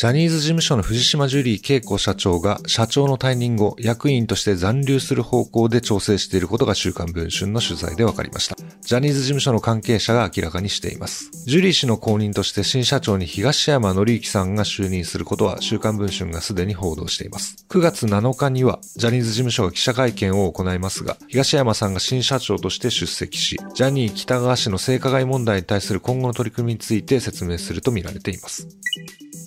[0.00, 8.56] ジャニーズ事務所の藤島ジュリー恵子社長が社長の退任後、役員として残留する方向で調整していることが週刊文春の取材で分かりました。
[8.80, 11.30] ジャニーズ事務所の関係者が明らかにしています。
[11.44, 17.66] ジュリー氏の後任として新社長に東山紀之さんが就任することは週刊文春がすでに報道しています。
[17.68, 28.66] 9月7日にはジャニーズ事務所が記者会見を行いますが、東山さんが新社長として出席し、ジャニー北川氏の性加害問題に対する今後の取り組みについて説明するとみられています。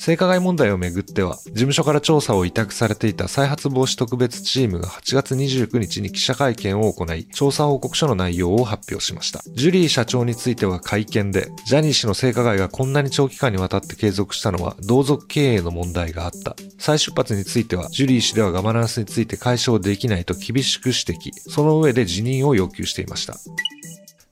[0.00, 9.42] 性加害問題をめぐっては、事務所から調査を委託されていた再発防止特別チームが8月29日に記者会見を行い、調査報告書の内容を発表しました。
[9.52, 16.56] ジュリー社長については会見で、ジャニー氏の性加害がこんなに長期間にわたって継続したのは、同族経営の問題があった。
[16.78, 21.30] 再出発については、ジュリー氏ではガバナンスについて解消できないと厳しく指摘。
[21.50, 23.36] その上で辞任を要求していました。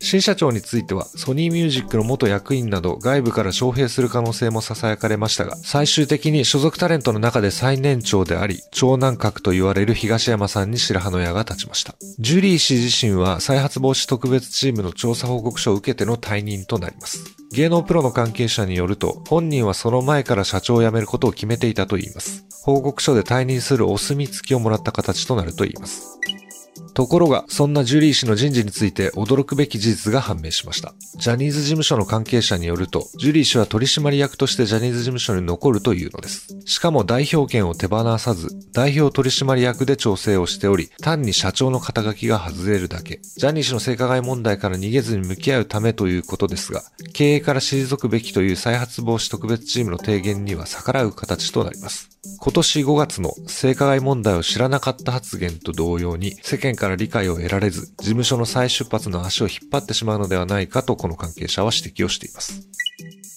[0.00, 11.96] 新社長については、ソニーミュージックの元役員など外部から招聘する可能性も囁かれましたが、最終的に所属タレントの中で最年長であり、長男格と言われる東山さんに白羽の矢が立ちました。
[12.20, 17.18] ジュリー氏自身は再発防止特別チームの調査報告書を受けての退任となります。
[17.50, 22.44] 芸能プロの関係者によると、本人はその前から社長を辞めることを決めていたといいます。
[22.62, 26.18] 報告書で退任するお墨付きをもらった形となるといいます。
[26.98, 30.94] ところが、そんなジュリー氏の人事について驚くべき事実が判明しました。
[31.14, 36.48] ジャニーズ事務所の関係者によると、ジュリー氏は取締役としてジャニーズ事務所に残るというのです。
[36.64, 43.20] しかも代表権を手放さず、代表取締役で調整をしており、単に社長の肩書きが外れるだけ。
[43.22, 52.10] ジャニー氏の性加害問題から逃げずに向き合うためということですが、経営から退くべきという再発防止特別チームの提言には逆らう形となります。
[52.40, 62.66] 今年5月の性加害問題を知らなかった発言と同様に世間からから理解を得られず事務所の再出発の足を引っ張ってしまうのではないかとこの関係者は指摘をしています。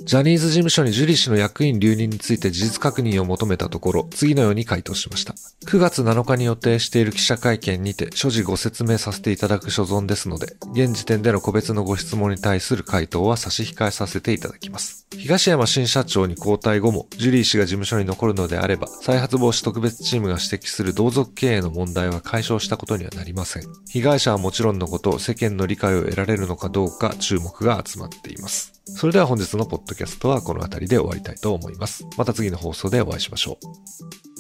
[0.04, 5.34] ジャニーズ事務所にジュリー氏の役員留任について事実確認を求めたところ、次のように回答しました。
[5.68, 15.06] 9月7日に予定している記者会見にて、所持ご説明させていただく所存ですので、現時点での個別のご質問に対する回答は差し控えさせていただきます。
[15.16, 23.64] 東山新社長に交代後も、ジュリー氏が事務所に残るのであれば、再発防止特別チームが指摘する同族経営の問題は解消したことにはなりません。
[23.90, 28.81] 被害者はもちろんのこと、世間の理解を得られるのかどうか注目が集まっています。
[28.86, 32.06] それでは本日のポッドキャストはこの辺りで終わりたいと思います。
[32.18, 34.31] また次の放送でお会いしましょう。